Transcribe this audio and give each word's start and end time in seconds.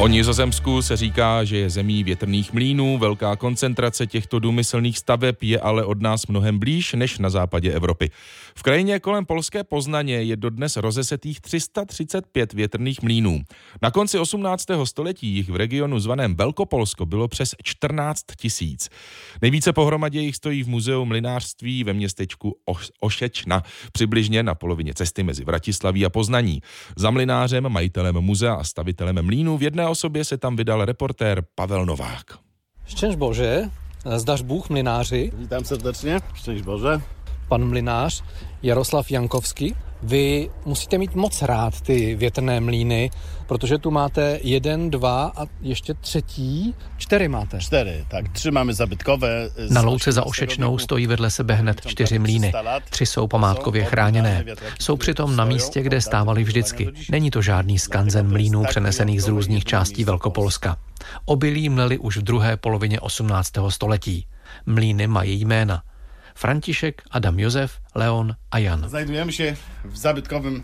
O 0.00 0.06
Nizozemsku 0.06 0.82
se 0.82 0.96
říká, 0.96 1.44
že 1.44 1.58
je 1.58 1.70
zemí 1.70 2.04
větrných 2.04 2.52
mlínů, 2.52 2.98
velká 2.98 3.36
koncentrace 3.36 4.06
těchto 4.06 4.38
důmyslných 4.38 4.98
staveb 4.98 5.36
je 5.42 5.60
ale 5.60 5.84
od 5.84 6.02
nás 6.02 6.26
mnohem 6.26 6.58
blíž 6.58 6.92
než 6.92 7.18
na 7.18 7.30
západě 7.30 7.72
Evropy. 7.72 8.10
V 8.54 8.62
krajině 8.62 9.00
kolem 9.00 9.26
polské 9.26 9.64
Poznaně 9.64 10.14
je 10.14 10.36
dodnes 10.36 10.76
rozesetých 10.76 11.40
335 11.40 12.52
větrných 12.52 13.02
mlínů. 13.02 13.42
Na 13.82 13.90
konci 13.90 14.18
18. 14.18 14.64
století 14.84 15.26
jich 15.26 15.48
v 15.48 15.56
regionu 15.56 15.98
zvaném 15.98 16.34
Velkopolsko 16.34 17.06
bylo 17.06 17.28
přes 17.28 17.54
14 17.62 18.22
tisíc. 18.36 18.88
Nejvíce 19.42 19.72
pohromadě 19.72 20.20
jich 20.20 20.36
stojí 20.36 20.62
v 20.62 20.68
muzeu 20.68 21.04
mlinářství 21.04 21.84
ve 21.84 21.92
městečku 21.92 22.56
Ošečna, 23.00 23.62
přibližně 23.92 24.42
na 24.42 24.54
polovině 24.54 24.94
cesty 24.94 25.22
mezi 25.22 25.44
Vratislaví 25.44 26.06
a 26.06 26.10
Poznaní. 26.10 26.62
Za 26.96 27.10
mlinářem, 27.10 27.68
majitelem 27.68 28.14
muzea 28.14 28.54
a 28.54 28.64
stavitelem 28.64 29.22
mlínů 29.22 29.58
v 29.58 29.62
jedné 29.62 29.87
osobě 29.90 30.24
se 30.24 30.38
tam 30.38 30.56
vydal 30.56 30.84
reportér 30.84 31.44
Pavel 31.54 31.86
Novák. 31.86 32.24
Štěž 32.86 33.16
Bože, 33.16 33.62
zdaš 34.16 34.42
Bůh 34.42 34.68
mlináři. 34.68 35.32
Vítám 35.34 35.64
srdečně, 35.64 36.20
štěž 36.34 36.62
Bože. 36.62 37.00
Pan 37.48 37.68
mlinář 37.68 38.24
Jaroslav 38.62 39.10
Jankovský. 39.10 39.74
Vy 40.02 40.50
musíte 40.64 40.98
mít 40.98 41.14
moc 41.14 41.42
rád 41.42 41.80
ty 41.80 42.14
větrné 42.14 42.60
mlíny, 42.60 43.10
protože 43.46 43.78
tu 43.78 43.90
máte 43.90 44.38
jeden, 44.42 44.90
dva 44.90 45.32
a 45.36 45.46
ještě 45.60 45.94
třetí, 45.94 46.74
čtyři 46.96 47.28
máte. 47.28 47.60
Čtyři, 47.60 48.04
tak 48.10 48.28
tři 48.28 48.50
máme 48.50 48.74
zabytkové. 48.74 49.50
Na 49.70 49.80
louce 49.80 50.12
za 50.12 50.26
Ošečnou 50.26 50.78
stojí 50.78 51.06
vedle 51.06 51.30
sebe 51.30 51.54
hned 51.54 51.80
čtyři 51.86 52.18
mlíny. 52.18 52.52
Tři 52.90 53.06
jsou 53.06 53.26
památkově 53.26 53.84
chráněné. 53.84 54.44
Jsou 54.80 54.96
přitom 54.96 55.36
na 55.36 55.44
místě, 55.44 55.82
kde 55.82 56.00
stávali 56.00 56.44
vždycky. 56.44 56.88
Není 57.10 57.30
to 57.30 57.42
žádný 57.42 57.78
skanzen 57.78 58.28
mlínů 58.28 58.64
přenesených 58.68 59.22
z 59.22 59.28
různých 59.28 59.64
částí 59.64 60.04
Velkopolska. 60.04 60.76
Obilí 61.24 61.68
mleli 61.68 61.98
už 61.98 62.16
v 62.16 62.22
druhé 62.22 62.56
polovině 62.56 63.00
18. 63.00 63.52
století. 63.68 64.26
Mlíny 64.66 65.06
mají 65.06 65.40
jména. 65.40 65.82
František, 66.38 67.02
Adam 67.10 67.38
Josef, 67.38 67.82
Leon 67.94 68.34
a 68.50 68.58
Jan. 68.58 68.88
Znajdujeme 68.88 69.32
się 69.32 69.56
v 69.84 69.96
zabytkowym 69.96 70.62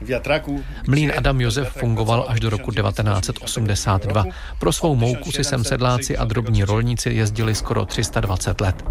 Větraku. 0.00 0.64
Mlín 0.88 1.12
Adam 1.16 1.40
Josef 1.40 1.68
fungoval 1.68 2.24
až 2.28 2.40
do 2.40 2.50
roku 2.50 2.72
1982. 2.72 4.24
Pro 4.58 4.72
svou 4.72 4.96
mouku 4.96 5.32
si 5.32 5.44
sem 5.44 5.64
sedláci 5.64 6.16
a 6.16 6.24
drobní 6.24 6.64
rolníci 6.64 7.10
jezdili 7.10 7.54
skoro 7.54 7.86
320 7.86 8.60
let 8.60 8.84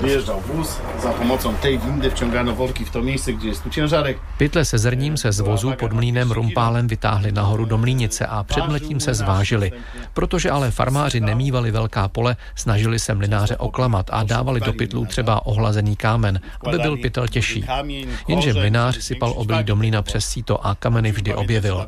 podjeżdżał 0.00 0.40
wóz, 0.40 0.68
za 1.02 1.12
pomocą 1.12 1.54
tej 1.54 1.78
windy 1.78 2.10
wciągano 2.10 2.54
worki 2.54 2.84
v 2.84 2.90
to 2.90 3.02
místě, 3.02 3.32
kde 3.32 3.48
je 3.48 3.54
tu 3.54 3.70
ciężarek. 3.70 4.18
Pytle 4.38 4.64
se 4.64 4.78
zrním 4.78 5.16
se 5.16 5.32
z 5.32 5.40
vozu 5.40 5.72
pod 5.78 5.92
mlínem 5.92 6.30
rumpálem 6.30 6.88
vytáhli 6.88 7.32
nahoru 7.32 7.64
do 7.64 7.78
mlínice 7.78 8.26
a 8.26 8.44
před 8.44 8.66
mletím 8.66 9.00
se 9.00 9.14
zvážili. 9.14 9.72
Protože 10.14 10.50
ale 10.50 10.70
farmáři 10.70 11.20
nemývali 11.20 11.70
velká 11.70 12.08
pole, 12.08 12.36
snažili 12.54 12.98
se 12.98 13.14
mlináře 13.14 13.56
oklamat 13.56 14.06
a 14.12 14.22
dávali 14.22 14.60
do 14.60 14.72
pytlů 14.72 15.06
třeba 15.06 15.46
ohlazený 15.46 15.96
kámen, 15.96 16.40
aby 16.66 16.78
byl 16.78 16.96
pytel 16.96 17.28
těžší. 17.28 17.64
Jenže 18.28 18.54
mlinář 18.54 19.00
sypal 19.00 19.32
obilí 19.36 19.64
do 19.64 19.76
mlína 19.76 20.02
přes 20.02 20.26
síto 20.26 20.66
a 20.66 20.74
kameny 20.74 21.12
vždy 21.12 21.34
objevil. 21.34 21.86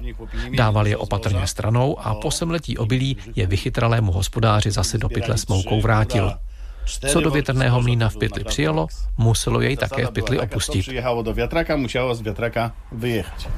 Dával 0.57 0.87
je 0.87 0.97
opatrně 0.97 1.47
stranou 1.47 1.99
a 2.01 2.15
po 2.15 2.31
semletí 2.31 2.79
obilí 2.79 3.17
je 3.37 3.47
vychytralému 3.47 4.13
hospodáři 4.13 4.71
zase 4.71 4.99
do 4.99 5.09
pytle 5.09 5.39
s 5.39 5.47
moukou 5.47 5.81
vrátil. 5.81 6.33
Co 6.85 7.21
do 7.21 7.31
větrného 7.31 7.83
mlína 7.83 8.09
v 8.09 8.17
pytli 8.17 8.45
přijelo, 8.45 8.87
muselo 9.19 9.61
jej 9.61 9.77
také 9.77 10.07
v 10.07 10.11
pytli 10.11 10.41
opustit. 10.41 10.83
Přijelo 10.83 11.23
do 11.23 11.33
větraka, 11.33 11.77
muselo 11.77 12.15
z 12.15 12.21
větraka 12.21 12.73
vyjechać. 12.93 13.49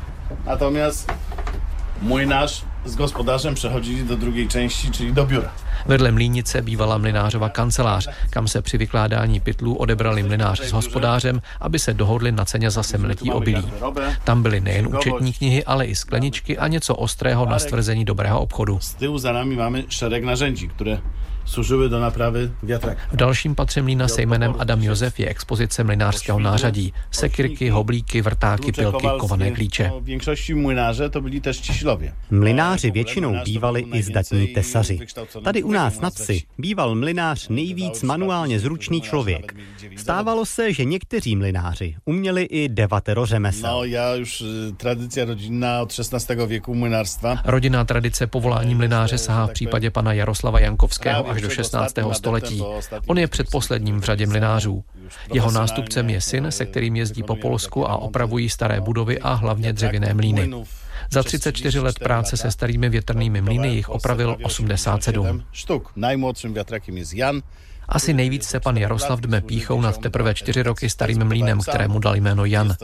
Natomiast 0.46 1.12
můj 2.00 2.26
náš 2.26 2.64
s 2.84 2.96
gospodařem 2.96 3.54
přechodili 3.54 4.02
do 4.02 4.16
druhé 4.16 4.46
části, 4.46 4.90
čili 4.90 5.12
do 5.12 5.26
biura. 5.26 5.52
Vedle 5.86 6.10
mlínice 6.10 6.62
bývala 6.62 6.98
mlinářova 6.98 7.48
kancelář, 7.48 8.08
kam 8.30 8.48
se 8.48 8.62
při 8.62 8.78
vykládání 8.78 9.40
pytlů 9.40 9.74
odebrali 9.74 10.22
mlinář 10.22 10.60
s 10.60 10.72
hospodářem, 10.72 11.42
aby 11.60 11.78
se 11.78 11.94
dohodli 11.94 12.32
na 12.32 12.44
ceně 12.44 12.70
za 12.70 12.82
semletí 12.82 13.30
obilí. 13.30 13.72
Tam 14.24 14.42
byly 14.42 14.60
nejen 14.60 14.86
účetní 14.96 15.32
knihy, 15.32 15.64
ale 15.64 15.86
i 15.86 15.94
skleničky 15.94 16.58
a 16.58 16.68
něco 16.68 16.94
ostrého 16.94 17.46
na 17.46 17.58
stvrzení 17.58 18.04
dobrého 18.04 18.40
obchodu. 18.40 18.78
Z 18.80 18.94
tyłu 18.94 19.18
za 19.18 19.32
nami 19.32 19.56
máme 19.56 19.82
šerek 19.88 20.24
narzędzi, 20.24 20.68
které 20.68 21.00
služily 21.44 21.88
do 21.88 22.00
napravy 22.00 22.50
větraka. 22.62 23.02
V 23.12 23.16
dalším 23.16 23.54
patře 23.54 23.82
mlína 23.82 24.08
se 24.08 24.22
jménem 24.22 24.54
Adam 24.58 24.82
Josef 24.82 25.20
je 25.20 25.28
expozice 25.28 25.84
mlinářského 25.84 26.38
nářadí. 26.38 26.92
Sekirky, 27.10 27.70
hoblíky, 27.70 28.22
vrtáky, 28.22 28.72
pilky, 28.72 29.06
kované 29.18 29.50
klíče. 29.50 29.92
Mlináře 30.54 31.08
to 31.08 31.20
byli 31.20 31.40
tež. 31.40 31.84
Mlináři 32.30 32.90
většinou 32.90 33.34
bývali 33.44 33.80
i 33.92 34.02
zdatní 34.02 34.46
tesaři. 34.46 34.98
Tady 35.44 35.62
u 35.64 35.72
nás 35.72 36.00
na 36.00 36.10
vsi 36.10 36.42
býval 36.58 36.94
mlinář 36.94 37.48
nejvíc 37.48 38.02
manuálně 38.02 38.60
zručný 38.60 39.00
člověk. 39.00 39.54
Stávalo 39.96 40.46
se, 40.46 40.72
že 40.72 40.84
někteří 40.84 41.36
mlináři 41.36 41.94
uměli 42.04 42.42
i 42.42 42.68
devatero 42.68 43.26
řemesel. 43.26 43.76
No, 43.76 43.84
já 43.84 44.14
už 44.22 44.40
e, 44.40 44.72
tradice 44.72 45.24
rodinná 45.24 45.82
od 45.82 45.92
16. 45.92 46.28
věku 46.46 46.74
mlinářstva. 46.74 47.38
Rodinná 47.44 47.84
tradice 47.84 48.26
povolání 48.26 48.74
mlináře 48.74 49.18
sahá 49.18 49.46
v 49.46 49.52
případě 49.52 49.90
pana 49.90 50.12
Jaroslava 50.12 50.60
Jankovského 50.60 51.28
až 51.30 51.42
do 51.42 51.50
16. 51.50 51.94
století. 52.12 52.62
On 53.06 53.18
je 53.18 53.28
předposledním 53.28 54.00
v 54.00 54.04
řadě 54.04 54.26
mlinářů. 54.26 54.84
Jeho 55.32 55.50
nástupcem 55.50 56.10
je 56.10 56.20
syn, 56.20 56.46
se 56.50 56.66
kterým 56.66 56.96
jezdí 56.96 57.22
po 57.22 57.36
Polsku 57.36 57.90
a 57.90 57.96
opravují 57.96 58.48
staré 58.48 58.80
budovy 58.80 59.18
a 59.18 59.32
hlavně 59.32 59.72
dřevěné 59.72 60.14
mlýny. 60.14 60.50
Za 61.10 61.22
34 61.22 61.80
let 61.80 61.98
práce 61.98 62.36
se 62.36 62.50
starými 62.50 62.88
větrnými 62.88 63.40
mlýny 63.40 63.68
jich 63.68 63.88
opravil 63.88 64.36
87. 64.42 65.42
Štuk. 65.52 65.92
Najmłodszym 65.96 66.54
wiatrakiem 66.54 66.96
jest 66.96 67.12
Jan. 67.12 67.42
Asi 67.88 68.14
nejvíc 68.14 68.44
se 68.44 68.60
pan 68.60 68.76
Jaroslav 68.76 69.20
dme 69.20 69.40
píchou 69.40 69.80
nad 69.80 69.98
teprve 69.98 70.34
čtyři 70.34 70.62
roky 70.62 70.90
starým 70.90 71.24
mlýnem, 71.24 71.60
kterému 71.60 71.98
dal 71.98 72.16
jméno 72.16 72.44
Jan. 72.44 72.76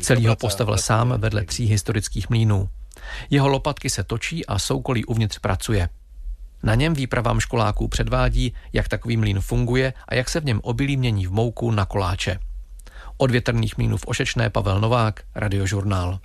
Celý 0.00 0.26
ho 0.26 0.36
postavil 0.36 0.78
sám 0.78 1.14
vedle 1.18 1.44
tří 1.44 1.66
historických 1.66 2.30
mlýnů. 2.30 2.68
Jeho 3.30 3.48
lopatky 3.48 3.90
se 3.90 4.04
točí 4.04 4.46
a 4.46 4.58
soukolí 4.58 5.04
uvnitř 5.04 5.38
pracuje. 5.38 5.88
Na 6.62 6.74
něm 6.74 6.94
výpravám 6.94 7.40
školáků 7.40 7.88
předvádí, 7.88 8.54
jak 8.72 8.88
takový 8.88 9.16
mlín 9.16 9.40
funguje 9.40 9.92
a 10.08 10.14
jak 10.14 10.28
se 10.28 10.40
v 10.40 10.44
něm 10.44 10.60
obilí 10.62 10.96
mění 10.96 11.26
v 11.26 11.32
mouku 11.32 11.70
na 11.70 11.84
koláče. 11.84 12.38
Od 13.16 13.30
větrných 13.30 13.76
mlínů 13.76 13.96
v 13.96 14.06
Ošečné 14.06 14.50
Pavel 14.50 14.80
Novák, 14.80 15.20
Radiožurnál. 15.34 16.14